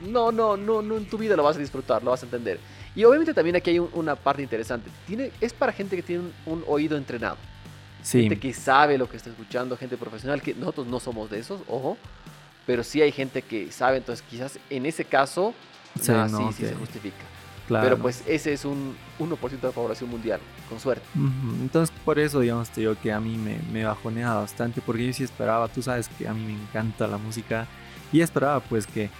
[0.00, 2.58] no, no, no, no en tu vida lo vas a disfrutar, lo vas a entender.
[2.96, 4.90] Y obviamente también aquí hay un- una parte interesante.
[5.06, 7.36] Tiene, es para gente que tiene un, un oído entrenado,
[8.08, 11.40] Sí, gente que sabe lo que está escuchando, gente profesional, que nosotros no somos de
[11.40, 11.98] esos, ojo,
[12.66, 15.52] pero sí hay gente que sabe, entonces quizás en ese caso,
[16.00, 17.16] Sí, nah, no, sí, sí se justifica.
[17.66, 17.84] claro.
[17.84, 20.40] Pero pues ese es un 1% de la población mundial,
[20.70, 21.04] con suerte.
[21.60, 25.12] Entonces, por eso, digamos, te digo que a mí me, me bajonea bastante, porque yo
[25.12, 27.66] sí esperaba, tú sabes que a mí me encanta la música,
[28.10, 29.10] y esperaba pues que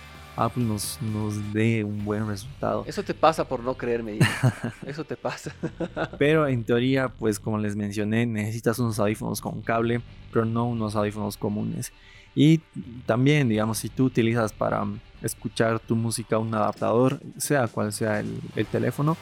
[0.45, 2.85] Apple nos, nos dé un buen resultado.
[2.87, 4.19] Eso te pasa por no creerme.
[4.87, 5.55] Eso te pasa.
[6.19, 10.01] Pero en teoría, pues como les mencioné, necesitas unos audífonos con cable,
[10.33, 11.93] pero no unos audífonos comunes.
[12.35, 12.59] Y
[13.07, 18.21] también, digamos, si tú utilizas para mm, escuchar tu música un adaptador, sea cual sea
[18.21, 19.17] el, el teléfono,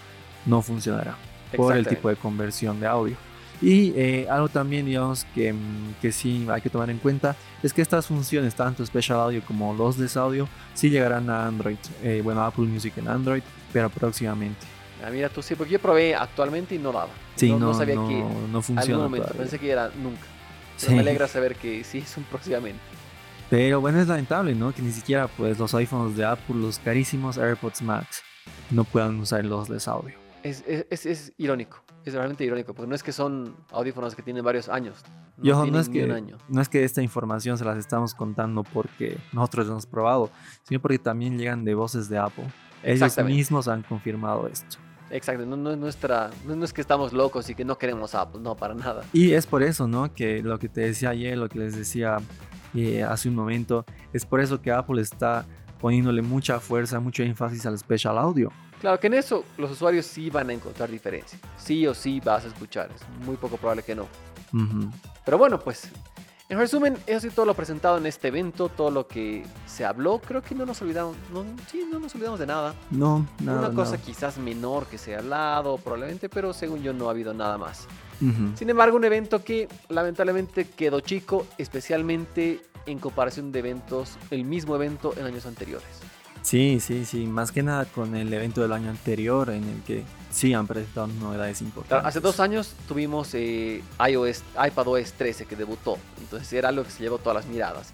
[0.44, 1.16] no funcionará
[1.56, 3.16] por el tipo de conversión de audio.
[3.62, 7.72] Y eh, algo también, digamos, que, mm, que sí hay que tomar en cuenta es
[7.72, 11.78] que estas funciones, tanto Special Audio como Lossless Audio, sí llegarán a Android.
[12.02, 13.42] Eh, bueno, Apple Music en Android,
[13.72, 14.66] pero próximamente.
[15.04, 17.08] Ah, mira, tú sí, porque yo probé actualmente y no daba.
[17.34, 19.28] Sí, no, no, no sabía no, que no algún funciona momento.
[19.34, 20.22] Pensé que era nunca.
[20.78, 20.94] Pero Sí.
[20.94, 22.80] me alegra saber que sí es un próximamente.
[23.48, 24.74] Pero bueno, es lamentable, ¿no?
[24.74, 28.22] Que ni siquiera pues los iPhones de Apple, los carísimos AirPods Max,
[28.70, 30.25] no puedan usar Lossless Audio.
[30.46, 31.82] Es, es, irónico.
[32.04, 32.74] Es realmente irónico.
[32.74, 35.02] Porque no es que son audífonos que tienen varios años.
[35.36, 36.36] No Y ojo, tienen no es, que, un año.
[36.48, 40.30] no es que esta información se las estamos contando porque nosotros lo hemos probado,
[40.62, 42.46] sino porque también llegan de voces de Apple.
[42.82, 44.78] Ellos mismos han confirmado esto.
[45.10, 45.46] Exacto.
[45.46, 48.40] No, no es nuestra, no, no es que estamos locos y que no queremos Apple.
[48.40, 49.04] No, para nada.
[49.12, 50.12] Y es por eso, ¿no?
[50.12, 52.18] Que lo que te decía ayer, lo que les decía
[52.74, 55.46] eh, hace un momento, es por eso que Apple está
[55.80, 58.50] poniéndole mucha fuerza, mucho énfasis al Special Audio.
[58.86, 61.36] Claro que en eso los usuarios sí van a encontrar diferencia.
[61.58, 62.88] Sí o sí vas a escuchar.
[62.94, 64.06] Es muy poco probable que no.
[64.52, 64.92] Ujú.
[65.24, 65.90] Pero bueno, pues
[66.48, 70.20] en resumen, eso sí todo lo presentado en este evento, todo lo que se habló,
[70.20, 72.76] creo que no nos olvidamos, no, sí, no nos olvidamos de nada.
[72.92, 73.58] No, nada.
[73.58, 74.04] Una cosa nada.
[74.04, 77.88] quizás menor que se ha hablado probablemente, pero según yo no ha habido nada más.
[78.20, 78.56] Ujú.
[78.56, 84.76] Sin embargo, un evento que lamentablemente quedó chico, especialmente en comparación de eventos, el mismo
[84.76, 86.06] evento en años anteriores.
[86.46, 87.26] Sí, sí, sí.
[87.26, 91.08] Más que nada con el evento del año anterior en el que sí han presentado
[91.08, 92.06] novedades importantes.
[92.06, 97.02] Hace dos años tuvimos eh, iOS, iPadOS 13 que debutó, entonces era algo que se
[97.02, 97.92] llevó todas las miradas.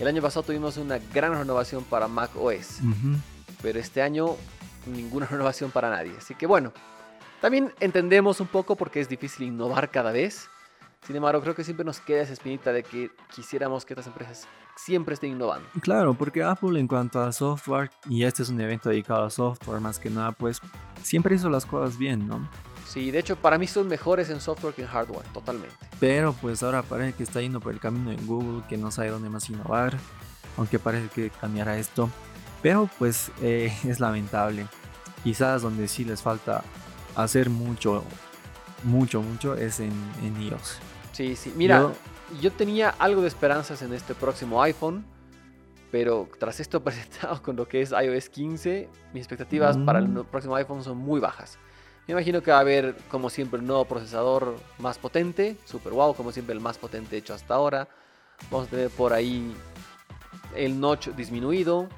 [0.00, 2.80] El año pasado tuvimos una gran renovación para macOS.
[3.62, 4.34] Pero este año
[4.86, 6.14] ninguna renovación para nadie.
[6.18, 6.72] Así que bueno,
[7.40, 10.48] también entendemos un poco porque es difícil innovar cada vez.
[11.06, 14.46] Sin embargo, creo que siempre nos queda esa espinita de que quisiéramos que estas empresas
[14.76, 15.68] siempre estén innovando.
[15.80, 19.80] Claro, porque Apple en cuanto al software, y este es un evento dedicado al software
[19.80, 20.60] más que nada, pues
[21.02, 22.48] siempre hizo las cosas bien, ¿no?
[22.86, 25.74] Sí, de hecho, para mí son mejores en software que en hardware, totalmente.
[25.98, 29.10] Pero pues ahora parece que está yendo por el camino de Google, que no sabe
[29.10, 29.96] dónde más innovar,
[30.56, 32.10] aunque parece que cambiará esto.
[32.60, 34.66] Pero pues eh, es lamentable.
[35.24, 36.62] Quizás donde sí les falta
[37.16, 38.04] hacer mucho,
[38.84, 40.78] mucho, mucho es en, en iOS.
[41.12, 41.52] Sí, sí.
[41.56, 41.92] Mira, yo...
[42.40, 45.04] Yo- tenía algo de esperanzas en este próximo iPhone,
[45.90, 50.24] pero tras esto presentado con lo que es iOS 15, mis expectativas para el Mm.
[50.24, 51.58] próximo iPhone son muy bajas.
[52.08, 56.14] Me imagino que va a haber, como siempre, un nuevo procesador más potente, super wow,
[56.14, 57.86] como siempre, el más potente hecho hasta ahora.
[58.50, 59.54] Vamos a tener por ahí
[60.56, 61.88] el notch disminuido,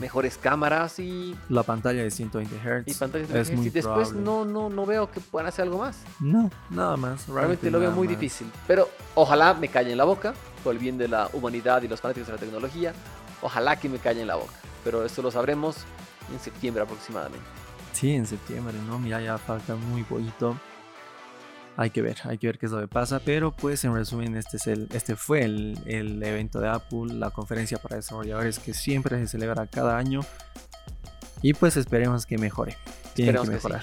[0.00, 2.82] Mejores cámaras y, La pantalla de 120 Hz.
[2.86, 4.20] y pantallas es de muy Y después probable.
[4.22, 5.98] no, no, no veo que puedan hacer algo más.
[6.20, 7.26] No, nada más.
[7.28, 8.18] Realmente lo veo muy más.
[8.18, 8.50] difícil.
[8.66, 12.00] Pero ojalá me calle en la boca, por el bien de la humanidad y los
[12.00, 12.92] fanáticos de la tecnología.
[13.42, 14.52] Ojalá que me calle en la boca.
[14.84, 15.76] Pero esto lo sabremos
[16.32, 17.44] en septiembre aproximadamente.
[17.92, 18.98] Sí, en septiembre, ¿no?
[18.98, 20.56] Mira, ya falta muy poquito.
[21.76, 24.36] Hay que ver, hay que ver qué es lo que pasa, pero pues en resumen
[24.36, 28.74] este, es el, este fue el, el evento de Apple, la conferencia para desarrolladores que
[28.74, 30.20] siempre se celebra cada año
[31.42, 32.76] y pues esperemos que mejore,
[33.14, 33.82] tiene que mejorar.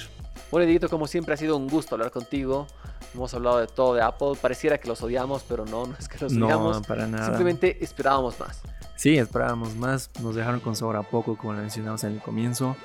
[0.52, 2.68] Bueno, Edito, como siempre ha sido un gusto hablar contigo.
[3.14, 4.34] Hemos hablado de todo de Apple.
[4.42, 6.78] Pareciera que los odiamos, pero no, no es que los odiamos.
[6.78, 7.26] No, para nada.
[7.26, 8.62] Simplemente esperábamos más.
[8.96, 10.10] Sí, esperábamos más.
[10.22, 12.78] Nos dejaron con sobra poco, como mencionamos en el comienzo.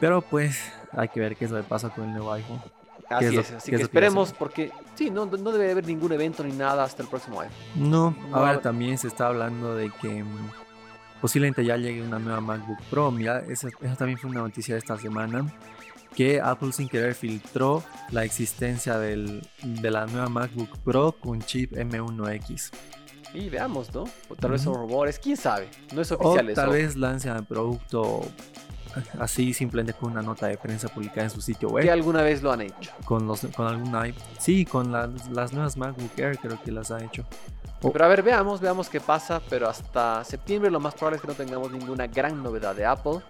[0.00, 2.62] Pero pues hay que ver qué es lo que pasa con el nuevo iPhone.
[3.10, 6.84] Así es, así que esperemos porque sí, no, no debe haber ningún evento ni nada
[6.84, 7.50] hasta el próximo año.
[7.74, 10.50] No, ahora también se está hablando de que mm,
[11.20, 13.10] posiblemente ya llegue una nueva MacBook Pro.
[13.10, 15.46] Mira, esa, también fue una noticia de esta semana
[16.14, 21.72] que Apple sin querer filtró la existencia del, de la nueva MacBook Pro con chip
[21.72, 22.70] M1X.
[23.34, 24.04] Y veamos, ¿no?
[24.28, 25.68] O tal vez son rumores, quién sabe.
[25.92, 28.20] No es oficial o Tal vez lancen el producto
[29.18, 31.84] así simplemente con una nota de prensa publicada en su sitio web.
[31.84, 32.92] Que alguna vez lo han hecho.
[33.04, 34.04] Con, los, con alguna...
[34.38, 37.24] Sí, con las nuevas MacBook Air creo que las han hecho.
[37.80, 39.40] Pero a ver, veamos, veamos qué pasa.
[39.48, 43.20] Pero hasta septiembre lo más probable es que no tengamos ninguna gran novedad de Apple.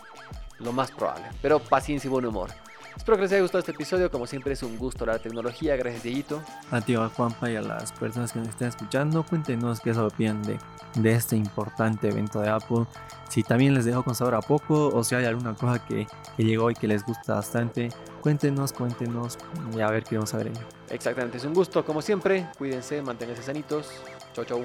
[0.61, 1.25] Lo más probable.
[1.43, 2.51] Pero paciencia y buen humor.
[2.97, 4.11] Espero que les haya gustado este episodio.
[4.11, 5.77] Como siempre es un gusto la tecnología.
[5.77, 6.43] Gracias, Dieguito.
[6.71, 9.25] A ti, a Juanpa y a las personas que nos estén escuchando.
[9.25, 10.59] Cuéntenos qué opinan de,
[10.95, 12.87] de este importante evento de Apple.
[13.29, 16.45] Si también les dejo con sabor a poco o si hay alguna cosa que, que
[16.45, 17.89] llegó y que les gusta bastante,
[18.21, 19.39] cuéntenos, cuéntenos
[19.75, 20.53] y a ver qué vamos a ver.
[20.91, 22.47] Exactamente, es un gusto como siempre.
[22.57, 23.91] Cuídense, manténganse sanitos.
[24.35, 24.65] Chau, chau.